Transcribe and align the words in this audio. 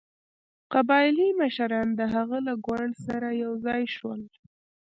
قبایلي 0.73 1.29
مشران 1.41 1.87
د 1.99 2.01
هغه 2.15 2.37
له 2.47 2.53
ګوند 2.65 2.93
سره 3.05 3.27
یو 3.43 3.51
ځای 3.65 3.83
شول. 3.95 4.21